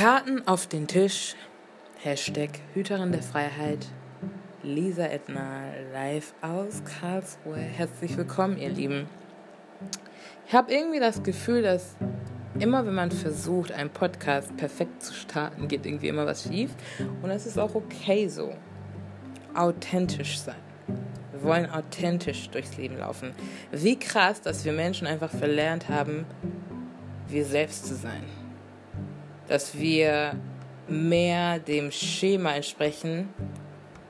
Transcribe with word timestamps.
Karten 0.00 0.48
auf 0.48 0.66
den 0.66 0.86
Tisch. 0.86 1.36
Hashtag 1.98 2.48
Hüterin 2.72 3.12
der 3.12 3.22
Freiheit. 3.22 3.86
Lisa 4.62 5.04
Edna 5.04 5.64
live 5.92 6.32
aus 6.40 6.82
Karlsruhe. 6.84 7.58
Herzlich 7.58 8.16
willkommen, 8.16 8.56
ihr 8.56 8.70
Lieben. 8.70 9.10
Ich 10.46 10.54
habe 10.54 10.72
irgendwie 10.72 11.00
das 11.00 11.22
Gefühl, 11.22 11.60
dass 11.60 11.96
immer, 12.58 12.86
wenn 12.86 12.94
man 12.94 13.10
versucht, 13.10 13.72
einen 13.72 13.90
Podcast 13.90 14.56
perfekt 14.56 15.02
zu 15.02 15.12
starten, 15.12 15.68
geht 15.68 15.84
irgendwie 15.84 16.08
immer 16.08 16.24
was 16.24 16.44
schief. 16.44 16.70
Und 17.20 17.28
es 17.28 17.44
ist 17.44 17.58
auch 17.58 17.74
okay 17.74 18.26
so. 18.26 18.54
Authentisch 19.52 20.38
sein. 20.38 20.62
Wir 21.32 21.42
wollen 21.42 21.70
authentisch 21.70 22.48
durchs 22.48 22.78
Leben 22.78 22.96
laufen. 22.96 23.34
Wie 23.70 23.98
krass, 23.98 24.40
dass 24.40 24.64
wir 24.64 24.72
Menschen 24.72 25.06
einfach 25.06 25.30
verlernt 25.30 25.90
haben, 25.90 26.24
wir 27.28 27.44
selbst 27.44 27.84
zu 27.84 27.94
sein 27.94 28.24
dass 29.50 29.76
wir 29.76 30.36
mehr 30.86 31.58
dem 31.58 31.90
Schema 31.90 32.54
entsprechen, 32.54 33.28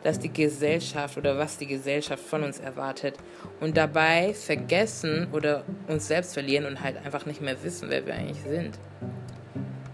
das 0.02 0.18
die 0.18 0.30
Gesellschaft 0.30 1.16
oder 1.16 1.38
was 1.38 1.56
die 1.56 1.66
Gesellschaft 1.66 2.22
von 2.22 2.42
uns 2.42 2.58
erwartet 2.58 3.16
und 3.58 3.74
dabei 3.74 4.34
vergessen 4.34 5.28
oder 5.32 5.64
uns 5.88 6.08
selbst 6.08 6.34
verlieren 6.34 6.66
und 6.66 6.82
halt 6.82 6.98
einfach 7.06 7.24
nicht 7.24 7.40
mehr 7.40 7.56
wissen, 7.62 7.88
wer 7.88 8.04
wir 8.04 8.14
eigentlich 8.14 8.42
sind. 8.42 8.78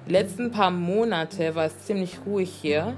Die 0.09 0.12
letzten 0.12 0.51
paar 0.51 0.73
Monate 0.73 1.54
war 1.54 1.66
es 1.66 1.78
ziemlich 1.87 2.18
ruhig 2.26 2.51
hier, 2.51 2.96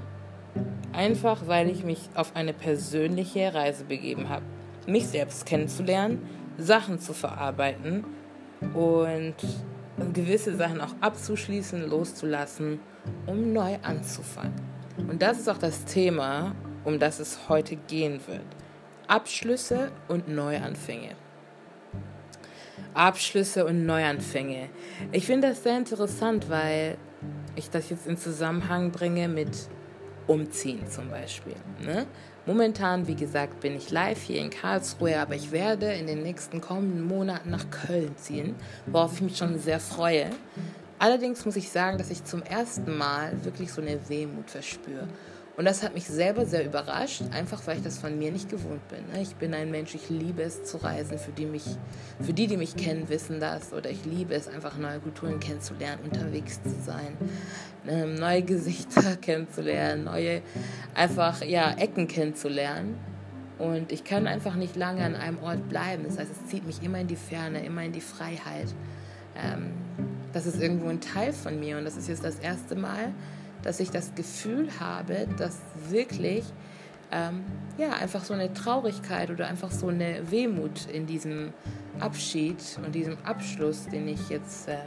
einfach 0.91 1.45
weil 1.45 1.69
ich 1.69 1.83
mich 1.83 1.99
auf 2.15 2.35
eine 2.35 2.53
persönliche 2.53 3.53
Reise 3.53 3.83
begeben 3.83 4.27
habe, 4.27 4.45
mich 4.87 5.07
selbst 5.07 5.45
kennenzulernen, 5.45 6.27
Sachen 6.57 6.99
zu 6.99 7.13
verarbeiten 7.13 8.05
und 8.73 9.35
gewisse 10.13 10.55
Sachen 10.55 10.81
auch 10.81 10.95
abzuschließen, 11.01 11.89
loszulassen, 11.89 12.79
um 13.25 13.53
neu 13.53 13.77
anzufangen. 13.81 14.53
Und 15.07 15.21
das 15.21 15.39
ist 15.39 15.49
auch 15.49 15.57
das 15.57 15.85
Thema, 15.85 16.55
um 16.83 16.99
das 16.99 17.19
es 17.19 17.49
heute 17.49 17.75
gehen 17.75 18.19
wird. 18.27 18.45
Abschlüsse 19.07 19.91
und 20.07 20.27
Neuanfänge. 20.27 21.15
Abschlüsse 22.93 23.65
und 23.65 23.85
Neuanfänge. 23.85 24.69
Ich 25.11 25.25
finde 25.25 25.49
das 25.49 25.63
sehr 25.63 25.77
interessant, 25.77 26.49
weil 26.49 26.97
ich 27.55 27.69
das 27.69 27.89
jetzt 27.89 28.07
in 28.07 28.17
Zusammenhang 28.17 28.91
bringe 28.91 29.27
mit 29.27 29.69
Umziehen 30.29 30.87
zum 30.87 31.09
Beispiel. 31.09 31.55
Ne? 31.83 32.05
Momentan, 32.45 33.07
wie 33.07 33.15
gesagt, 33.15 33.61
bin 33.61 33.75
ich 33.75 33.89
live 33.89 34.21
hier 34.21 34.39
in 34.41 34.51
Karlsruhe, 34.51 35.19
aber 35.19 35.35
ich 35.35 35.51
werde 35.51 35.91
in 35.91 36.05
den 36.05 36.21
nächsten 36.21 36.61
kommenden 36.61 37.03
Monaten 37.07 37.49
nach 37.49 37.65
Köln 37.71 38.15
ziehen, 38.15 38.55
worauf 38.85 39.13
ich 39.15 39.21
mich 39.21 39.37
schon 39.37 39.57
sehr 39.57 39.79
freue. 39.79 40.29
Allerdings 40.99 41.45
muss 41.45 41.55
ich 41.55 41.69
sagen, 41.71 41.97
dass 41.97 42.11
ich 42.11 42.23
zum 42.23 42.43
ersten 42.43 42.95
Mal 42.95 43.43
wirklich 43.43 43.71
so 43.71 43.81
eine 43.81 43.97
Wehmut 44.07 44.51
verspüre. 44.51 45.07
Und 45.59 45.65
das 45.65 45.83
hat 45.83 45.93
mich 45.93 46.07
selber 46.07 46.45
sehr 46.45 46.65
überrascht, 46.65 47.21
einfach 47.31 47.67
weil 47.67 47.75
ich 47.75 47.83
das 47.83 47.97
von 47.97 48.17
mir 48.17 48.31
nicht 48.31 48.47
gewohnt 48.47 48.87
bin. 48.87 48.99
Ne? 49.11 49.21
Ich 49.21 49.35
bin 49.35 49.53
ein 49.53 49.69
Mensch, 49.71 49.93
ich 49.93 50.09
liebe 50.09 50.41
es 50.41 50.63
zu 50.63 50.77
reisen. 50.77 51.19
Für 51.19 51.33
die, 51.33 51.45
mich, 51.45 51.65
für 52.21 52.31
die, 52.31 52.47
die 52.47 52.55
mich 52.55 52.77
kennen, 52.77 53.09
wissen 53.09 53.41
das. 53.41 53.73
Oder 53.73 53.89
ich 53.89 54.05
liebe 54.05 54.33
es, 54.33 54.47
einfach 54.47 54.77
neue 54.77 54.99
Kulturen 54.99 55.41
kennenzulernen, 55.41 56.01
unterwegs 56.05 56.63
zu 56.63 56.69
sein, 56.69 57.17
ähm, 57.85 58.15
neue 58.15 58.43
Gesichter 58.43 59.17
kennenzulernen, 59.21 60.05
neue 60.05 60.43
einfach 60.95 61.43
ja, 61.43 61.73
Ecken 61.73 62.07
kennenzulernen. 62.07 62.97
Und 63.57 63.91
ich 63.91 64.05
kann 64.05 64.27
einfach 64.27 64.55
nicht 64.55 64.77
lange 64.77 65.03
an 65.03 65.17
einem 65.17 65.39
Ort 65.39 65.67
bleiben. 65.67 66.05
Das 66.05 66.17
heißt, 66.17 66.31
es 66.31 66.49
zieht 66.49 66.65
mich 66.65 66.81
immer 66.83 67.01
in 67.01 67.07
die 67.07 67.17
Ferne, 67.17 67.65
immer 67.65 67.83
in 67.83 67.91
die 67.91 67.99
Freiheit. 67.99 68.73
Ähm, 69.35 69.73
das 70.31 70.45
ist 70.45 70.61
irgendwo 70.61 70.87
ein 70.87 71.01
Teil 71.01 71.33
von 71.33 71.59
mir 71.59 71.77
und 71.77 71.83
das 71.83 71.97
ist 71.97 72.07
jetzt 72.07 72.23
das 72.23 72.39
erste 72.39 72.77
Mal, 72.77 73.11
dass 73.63 73.79
ich 73.79 73.91
das 73.91 74.15
Gefühl 74.15 74.69
habe, 74.79 75.27
dass 75.37 75.59
wirklich 75.89 76.43
ähm, 77.11 77.43
ja, 77.77 77.91
einfach 77.93 78.23
so 78.23 78.33
eine 78.33 78.53
Traurigkeit 78.53 79.31
oder 79.31 79.47
einfach 79.47 79.71
so 79.71 79.87
eine 79.87 80.29
Wehmut 80.29 80.85
in 80.91 81.07
diesem 81.07 81.53
Abschied 81.99 82.57
und 82.85 82.93
diesem 82.93 83.17
Abschluss, 83.23 83.87
den 83.87 84.07
ich 84.07 84.29
jetzt 84.29 84.67
ähm, 84.67 84.77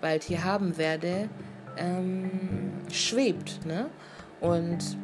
bald 0.00 0.24
hier 0.24 0.44
haben 0.44 0.76
werde, 0.76 1.28
ähm, 1.76 2.30
schwebt. 2.92 3.64
Ne? 3.64 3.86
Und 4.40 4.96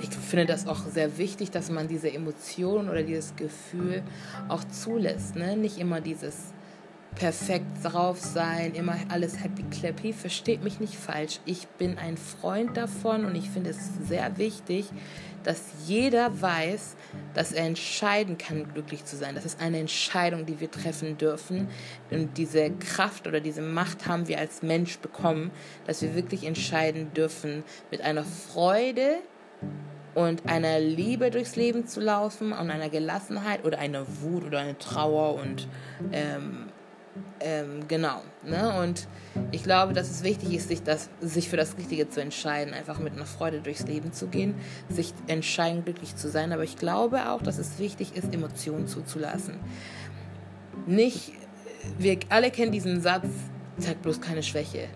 ich 0.00 0.10
finde 0.10 0.46
das 0.46 0.66
auch 0.68 0.84
sehr 0.86 1.18
wichtig, 1.18 1.50
dass 1.50 1.70
man 1.70 1.88
diese 1.88 2.12
Emotion 2.12 2.88
oder 2.88 3.02
dieses 3.02 3.34
Gefühl 3.34 4.02
auch 4.48 4.62
zulässt. 4.64 5.34
Ne? 5.34 5.56
Nicht 5.56 5.78
immer 5.78 6.00
dieses 6.00 6.52
perfekt 7.18 7.66
drauf 7.82 8.20
sein, 8.20 8.74
immer 8.74 8.96
alles 9.08 9.42
happy 9.42 9.64
clappy. 9.64 10.12
Versteht 10.12 10.62
mich 10.62 10.78
nicht 10.78 10.94
falsch. 10.94 11.40
Ich 11.44 11.66
bin 11.66 11.98
ein 11.98 12.16
Freund 12.16 12.76
davon 12.76 13.24
und 13.24 13.34
ich 13.34 13.50
finde 13.50 13.70
es 13.70 13.78
sehr 14.06 14.38
wichtig, 14.38 14.86
dass 15.42 15.62
jeder 15.86 16.40
weiß, 16.40 16.96
dass 17.34 17.52
er 17.52 17.64
entscheiden 17.64 18.38
kann, 18.38 18.72
glücklich 18.72 19.04
zu 19.04 19.16
sein. 19.16 19.34
Das 19.34 19.44
ist 19.44 19.60
eine 19.60 19.78
Entscheidung, 19.78 20.46
die 20.46 20.60
wir 20.60 20.70
treffen 20.70 21.18
dürfen. 21.18 21.68
Und 22.10 22.38
diese 22.38 22.70
Kraft 22.70 23.26
oder 23.26 23.40
diese 23.40 23.62
Macht 23.62 24.06
haben 24.06 24.28
wir 24.28 24.38
als 24.38 24.62
Mensch 24.62 24.98
bekommen, 24.98 25.50
dass 25.86 26.02
wir 26.02 26.14
wirklich 26.14 26.44
entscheiden 26.44 27.12
dürfen, 27.14 27.64
mit 27.90 28.00
einer 28.00 28.24
Freude 28.24 29.16
und 30.14 30.46
einer 30.46 30.78
Liebe 30.80 31.30
durchs 31.30 31.56
Leben 31.56 31.86
zu 31.86 32.00
laufen 32.00 32.52
und 32.52 32.70
einer 32.70 32.88
Gelassenheit 32.88 33.64
oder 33.64 33.78
einer 33.78 34.04
Wut 34.20 34.44
oder 34.44 34.60
eine 34.60 34.78
Trauer 34.78 35.34
und 35.34 35.68
ähm, 36.12 36.66
ähm, 37.48 37.88
genau. 37.88 38.22
Ne? 38.42 38.80
Und 38.80 39.08
ich 39.52 39.62
glaube, 39.62 39.94
dass 39.94 40.10
es 40.10 40.22
wichtig 40.22 40.52
ist, 40.52 40.68
sich, 40.68 40.82
das, 40.82 41.08
sich 41.20 41.48
für 41.48 41.56
das 41.56 41.76
Richtige 41.78 42.08
zu 42.08 42.20
entscheiden, 42.20 42.74
einfach 42.74 42.98
mit 42.98 43.14
einer 43.14 43.24
Freude 43.24 43.60
durchs 43.60 43.86
Leben 43.86 44.12
zu 44.12 44.26
gehen, 44.28 44.54
sich 44.88 45.14
entscheiden, 45.26 45.84
glücklich 45.84 46.16
zu 46.16 46.28
sein. 46.28 46.52
Aber 46.52 46.64
ich 46.64 46.76
glaube 46.76 47.30
auch, 47.30 47.42
dass 47.42 47.58
es 47.58 47.78
wichtig 47.78 48.16
ist, 48.16 48.34
Emotionen 48.34 48.86
zuzulassen. 48.86 49.58
Nicht, 50.86 51.32
wir 51.98 52.18
alle 52.28 52.50
kennen 52.50 52.72
diesen 52.72 53.00
Satz, 53.00 53.26
zeig 53.78 54.02
bloß 54.02 54.20
keine 54.20 54.42
Schwäche. 54.42 54.88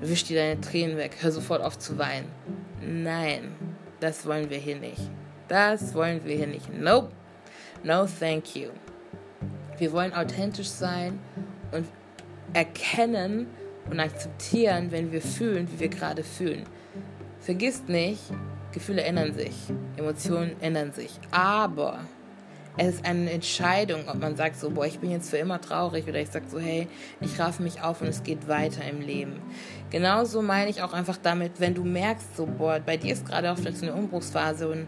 Wisch 0.00 0.24
dir 0.24 0.40
deine 0.40 0.60
Tränen 0.60 0.96
weg, 0.96 1.16
hör 1.20 1.32
sofort 1.32 1.62
auf 1.62 1.78
zu 1.78 1.96
weinen. 1.96 2.26
Nein, 2.84 3.54
das 4.00 4.26
wollen 4.26 4.50
wir 4.50 4.58
hier 4.58 4.76
nicht. 4.76 5.00
Das 5.48 5.94
wollen 5.94 6.24
wir 6.24 6.36
hier 6.36 6.48
nicht. 6.48 6.72
Nope. 6.72 7.12
No, 7.84 8.06
thank 8.06 8.56
you. 8.56 8.70
Wir 9.78 9.92
wollen 9.92 10.12
authentisch 10.12 10.68
sein 10.68 11.18
und 11.72 11.86
erkennen 12.52 13.46
und 13.90 14.00
akzeptieren, 14.00 14.90
wenn 14.90 15.12
wir 15.12 15.22
fühlen, 15.22 15.68
wie 15.72 15.80
wir 15.80 15.88
gerade 15.88 16.22
fühlen. 16.22 16.64
Vergisst 17.40 17.88
nicht, 17.88 18.20
Gefühle 18.72 19.02
ändern 19.02 19.34
sich, 19.34 19.54
Emotionen 19.96 20.52
ändern 20.60 20.92
sich. 20.92 21.18
Aber 21.30 22.00
es 22.76 22.94
ist 22.94 23.04
eine 23.04 23.30
Entscheidung, 23.30 24.08
ob 24.08 24.16
man 24.16 24.36
sagt 24.36 24.56
so, 24.56 24.70
boah, 24.70 24.86
ich 24.86 24.98
bin 24.98 25.10
jetzt 25.10 25.28
für 25.28 25.36
immer 25.36 25.60
traurig 25.60 26.08
oder 26.08 26.20
ich 26.20 26.30
sage 26.30 26.46
so, 26.48 26.58
hey, 26.58 26.88
ich 27.20 27.38
raffe 27.38 27.62
mich 27.62 27.82
auf 27.82 28.00
und 28.00 28.08
es 28.08 28.22
geht 28.22 28.48
weiter 28.48 28.82
im 28.88 29.00
Leben. 29.00 29.40
Genauso 29.90 30.40
meine 30.40 30.70
ich 30.70 30.80
auch 30.80 30.94
einfach 30.94 31.18
damit, 31.22 31.52
wenn 31.58 31.74
du 31.74 31.84
merkst 31.84 32.36
so, 32.36 32.46
boah, 32.46 32.80
bei 32.80 32.96
dir 32.96 33.12
ist 33.12 33.26
gerade 33.26 33.52
auch 33.52 33.58
vielleicht 33.58 33.78
so 33.78 33.86
eine 33.86 33.94
Umbruchsphase 33.94 34.68
und 34.68 34.86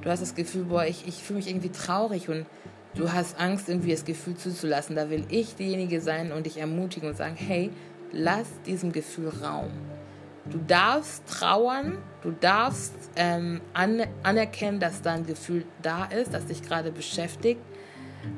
du 0.00 0.10
hast 0.10 0.20
das 0.20 0.34
Gefühl, 0.34 0.64
boah, 0.64 0.86
ich, 0.86 1.06
ich 1.06 1.16
fühle 1.16 1.38
mich 1.38 1.48
irgendwie 1.48 1.70
traurig 1.70 2.30
und 2.30 2.46
du 2.96 3.12
hast 3.12 3.38
Angst, 3.38 3.68
irgendwie 3.68 3.92
das 3.92 4.04
Gefühl 4.04 4.36
zuzulassen. 4.36 4.96
Da 4.96 5.08
will 5.10 5.24
ich 5.28 5.54
diejenige 5.54 6.00
sein 6.00 6.32
und 6.32 6.46
dich 6.46 6.58
ermutigen 6.58 7.08
und 7.10 7.16
sagen, 7.16 7.36
hey, 7.36 7.70
lass 8.12 8.48
diesem 8.64 8.92
Gefühl 8.92 9.28
Raum. 9.28 9.70
Du 10.50 10.58
darfst 10.58 11.26
trauern, 11.26 11.98
du 12.22 12.30
darfst 12.30 12.94
ähm, 13.16 13.60
an, 13.74 14.02
anerkennen, 14.22 14.78
dass 14.78 15.02
da 15.02 15.14
ein 15.14 15.26
Gefühl 15.26 15.64
da 15.82 16.04
ist, 16.04 16.32
das 16.32 16.46
dich 16.46 16.62
gerade 16.62 16.92
beschäftigt, 16.92 17.60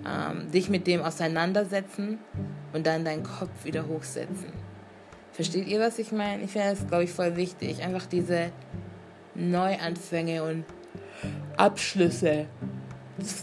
ähm, 0.06 0.50
dich 0.50 0.70
mit 0.70 0.86
dem 0.86 1.02
auseinandersetzen 1.02 2.18
und 2.72 2.86
dann 2.86 3.04
deinen 3.04 3.24
Kopf 3.24 3.64
wieder 3.64 3.86
hochsetzen. 3.86 4.52
Versteht 5.32 5.68
ihr, 5.68 5.80
was 5.80 5.98
ich 5.98 6.10
meine? 6.10 6.42
Ich 6.44 6.52
finde 6.52 6.70
das, 6.70 6.86
glaube 6.86 7.04
ich, 7.04 7.12
voll 7.12 7.36
wichtig. 7.36 7.82
Einfach 7.82 8.06
diese 8.06 8.50
Neuanfänge 9.34 10.42
und 10.42 10.64
Abschlüsse 11.56 12.46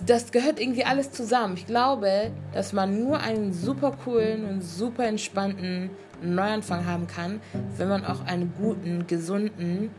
das 0.05 0.31
gehört 0.31 0.59
irgendwie 0.59 0.85
alles 0.85 1.11
zusammen. 1.11 1.55
Ich 1.57 1.67
glaube, 1.67 2.31
dass 2.53 2.71
man 2.71 2.97
nur 2.97 3.19
einen 3.19 3.51
super 3.53 3.91
coolen 4.03 4.45
und 4.45 4.61
super 4.61 5.05
entspannten 5.05 5.89
Neuanfang 6.21 6.85
haben 6.85 7.07
kann, 7.07 7.41
wenn 7.77 7.89
man 7.89 8.05
auch 8.05 8.25
einen 8.25 8.53
guten, 8.57 9.05
gesunden, 9.05 9.91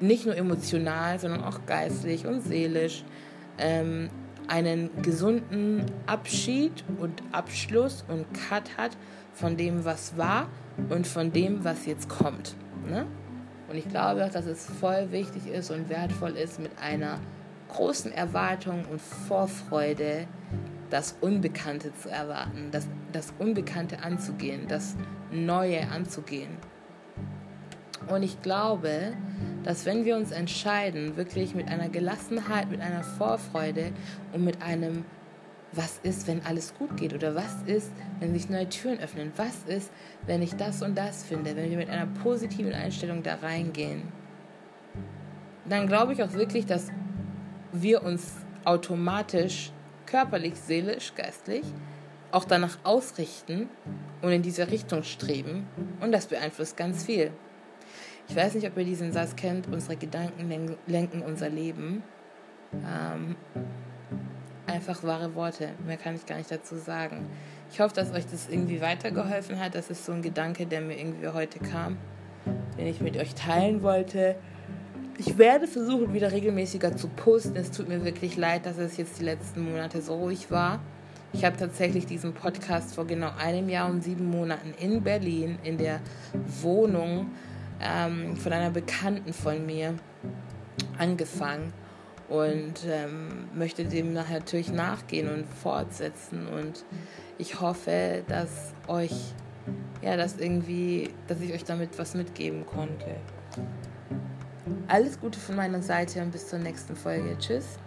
nicht 0.00 0.24
nur 0.24 0.36
emotional, 0.36 1.18
sondern 1.18 1.44
auch 1.44 1.66
geistlich 1.66 2.26
und 2.26 2.40
seelisch, 2.40 3.04
ähm, 3.58 4.08
einen 4.48 4.90
gesunden 5.02 5.84
Abschied 6.06 6.84
und 6.98 7.22
Abschluss 7.32 8.04
und 8.08 8.26
Cut 8.34 8.76
hat 8.76 8.96
von 9.34 9.56
dem, 9.56 9.84
was 9.84 10.16
war 10.16 10.48
und 10.88 11.06
von 11.06 11.32
dem, 11.32 11.64
was 11.64 11.86
jetzt 11.86 12.08
kommt. 12.08 12.56
Ne? 12.88 13.06
Und 13.68 13.76
ich 13.76 13.88
glaube 13.88 14.24
auch, 14.24 14.30
dass 14.30 14.46
es 14.46 14.66
voll 14.66 15.12
wichtig 15.12 15.46
ist 15.46 15.70
und 15.70 15.88
wertvoll 15.88 16.32
ist, 16.32 16.60
mit 16.60 16.72
einer 16.82 17.18
großen 17.72 18.12
Erwartungen 18.12 18.84
und 18.84 19.00
Vorfreude, 19.00 20.26
das 20.90 21.16
Unbekannte 21.20 21.94
zu 21.94 22.10
erwarten, 22.10 22.68
das, 22.70 22.86
das 23.12 23.32
Unbekannte 23.38 24.02
anzugehen, 24.02 24.66
das 24.68 24.94
Neue 25.30 25.88
anzugehen. 25.88 26.50
Und 28.08 28.22
ich 28.22 28.42
glaube, 28.42 29.14
dass 29.64 29.86
wenn 29.86 30.04
wir 30.04 30.16
uns 30.16 30.32
entscheiden, 30.32 31.16
wirklich 31.16 31.54
mit 31.54 31.68
einer 31.68 31.88
Gelassenheit, 31.88 32.70
mit 32.70 32.80
einer 32.80 33.02
Vorfreude 33.02 33.92
und 34.32 34.44
mit 34.44 34.60
einem, 34.60 35.04
was 35.72 35.98
ist, 36.02 36.26
wenn 36.26 36.44
alles 36.44 36.74
gut 36.74 36.96
geht 36.98 37.14
oder 37.14 37.34
was 37.34 37.62
ist, 37.64 37.90
wenn 38.20 38.34
sich 38.34 38.50
neue 38.50 38.68
Türen 38.68 38.98
öffnen, 38.98 39.32
was 39.36 39.62
ist, 39.66 39.90
wenn 40.26 40.42
ich 40.42 40.54
das 40.56 40.82
und 40.82 40.98
das 40.98 41.24
finde, 41.24 41.56
wenn 41.56 41.70
wir 41.70 41.78
mit 41.78 41.88
einer 41.88 42.06
positiven 42.22 42.74
Einstellung 42.74 43.22
da 43.22 43.36
reingehen, 43.36 44.02
dann 45.66 45.86
glaube 45.86 46.12
ich 46.12 46.22
auch 46.22 46.32
wirklich, 46.32 46.66
dass 46.66 46.88
wir 47.72 48.02
uns 48.02 48.32
automatisch 48.64 49.72
körperlich, 50.06 50.54
seelisch, 50.54 51.14
geistlich 51.14 51.64
auch 52.32 52.44
danach 52.44 52.78
ausrichten 52.82 53.68
und 54.22 54.32
in 54.32 54.42
diese 54.42 54.70
Richtung 54.70 55.02
streben 55.02 55.66
und 56.00 56.12
das 56.12 56.26
beeinflusst 56.26 56.76
ganz 56.76 57.04
viel. 57.04 57.30
Ich 58.28 58.34
weiß 58.34 58.54
nicht, 58.54 58.66
ob 58.66 58.76
ihr 58.78 58.84
diesen 58.84 59.12
Satz 59.12 59.36
kennt, 59.36 59.68
unsere 59.68 59.96
Gedanken 59.96 60.76
lenken 60.86 61.22
unser 61.22 61.50
Leben. 61.50 62.02
Ähm, 62.72 63.36
einfach 64.66 65.02
wahre 65.04 65.34
Worte, 65.34 65.70
mehr 65.86 65.98
kann 65.98 66.14
ich 66.14 66.24
gar 66.24 66.36
nicht 66.38 66.50
dazu 66.50 66.76
sagen. 66.76 67.28
Ich 67.70 67.80
hoffe, 67.80 67.94
dass 67.94 68.12
euch 68.12 68.24
das 68.26 68.48
irgendwie 68.48 68.80
weitergeholfen 68.80 69.58
hat. 69.58 69.74
Das 69.74 69.90
ist 69.90 70.06
so 70.06 70.12
ein 70.12 70.22
Gedanke, 70.22 70.66
der 70.66 70.80
mir 70.80 70.98
irgendwie 70.98 71.28
heute 71.28 71.58
kam, 71.58 71.98
den 72.78 72.86
ich 72.86 73.00
mit 73.00 73.16
euch 73.18 73.34
teilen 73.34 73.82
wollte. 73.82 74.36
Ich 75.24 75.38
werde 75.38 75.68
versuchen, 75.68 76.12
wieder 76.12 76.32
regelmäßiger 76.32 76.96
zu 76.96 77.06
posten. 77.06 77.54
Es 77.54 77.70
tut 77.70 77.88
mir 77.88 78.04
wirklich 78.04 78.36
leid, 78.36 78.66
dass 78.66 78.78
es 78.78 78.96
jetzt 78.96 79.20
die 79.20 79.24
letzten 79.24 79.70
Monate 79.70 80.02
so 80.02 80.16
ruhig 80.16 80.50
war. 80.50 80.80
Ich 81.32 81.44
habe 81.44 81.56
tatsächlich 81.56 82.06
diesen 82.06 82.34
Podcast 82.34 82.96
vor 82.96 83.06
genau 83.06 83.30
einem 83.38 83.68
Jahr 83.68 83.88
und 83.88 84.02
sieben 84.02 84.28
Monaten 84.28 84.74
in 84.80 85.00
Berlin 85.00 85.60
in 85.62 85.78
der 85.78 86.00
Wohnung 86.60 87.30
ähm, 87.80 88.36
von 88.36 88.52
einer 88.52 88.70
Bekannten 88.70 89.32
von 89.32 89.64
mir 89.64 89.94
angefangen 90.98 91.72
und 92.28 92.84
ähm, 92.90 93.44
möchte 93.54 93.84
dem 93.84 94.12
nachher 94.14 94.40
natürlich 94.40 94.72
nachgehen 94.72 95.32
und 95.32 95.46
fortsetzen 95.46 96.48
und 96.48 96.84
ich 97.38 97.60
hoffe, 97.60 98.24
dass 98.26 98.72
euch 98.88 99.12
ja, 100.02 100.16
dass 100.16 100.36
irgendwie, 100.36 101.10
dass 101.28 101.40
ich 101.40 101.52
euch 101.52 101.62
damit 101.62 101.96
was 101.96 102.14
mitgeben 102.14 102.66
konnte. 102.66 103.16
Alles 104.92 105.18
Gute 105.18 105.40
von 105.40 105.56
meiner 105.56 105.80
Seite 105.80 106.20
und 106.20 106.32
bis 106.32 106.50
zur 106.50 106.58
nächsten 106.58 106.94
Folge. 106.94 107.34
Tschüss. 107.38 107.78